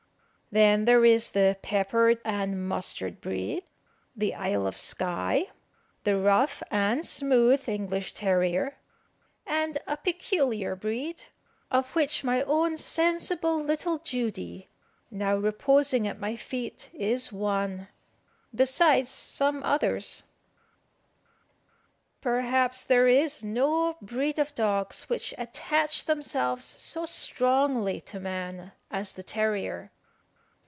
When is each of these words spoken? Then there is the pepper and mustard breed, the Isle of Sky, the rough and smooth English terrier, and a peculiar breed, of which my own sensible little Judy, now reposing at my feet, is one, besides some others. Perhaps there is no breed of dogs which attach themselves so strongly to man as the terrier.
Then 0.53 0.83
there 0.83 1.05
is 1.05 1.31
the 1.31 1.57
pepper 1.61 2.15
and 2.25 2.67
mustard 2.67 3.21
breed, 3.21 3.63
the 4.13 4.35
Isle 4.35 4.67
of 4.67 4.75
Sky, 4.75 5.47
the 6.03 6.17
rough 6.17 6.61
and 6.69 7.05
smooth 7.05 7.69
English 7.69 8.13
terrier, 8.13 8.75
and 9.47 9.77
a 9.87 9.95
peculiar 9.95 10.75
breed, 10.75 11.23
of 11.71 11.95
which 11.95 12.25
my 12.25 12.43
own 12.43 12.77
sensible 12.77 13.63
little 13.63 13.99
Judy, 13.99 14.67
now 15.09 15.37
reposing 15.37 16.05
at 16.05 16.19
my 16.19 16.35
feet, 16.35 16.89
is 16.91 17.31
one, 17.31 17.87
besides 18.53 19.09
some 19.09 19.63
others. 19.63 20.23
Perhaps 22.19 22.83
there 22.87 23.07
is 23.07 23.41
no 23.41 23.95
breed 24.01 24.37
of 24.37 24.53
dogs 24.53 25.03
which 25.03 25.33
attach 25.37 26.03
themselves 26.03 26.65
so 26.65 27.05
strongly 27.05 28.01
to 28.01 28.19
man 28.19 28.73
as 28.91 29.15
the 29.15 29.23
terrier. 29.23 29.93